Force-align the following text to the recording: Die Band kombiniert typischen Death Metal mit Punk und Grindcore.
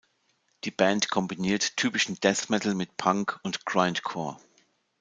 Die 0.63 0.71
Band 0.71 1.11
kombiniert 1.11 1.77
typischen 1.77 2.19
Death 2.19 2.49
Metal 2.49 2.73
mit 2.73 2.97
Punk 2.97 3.39
und 3.43 3.67
Grindcore. 3.67 4.39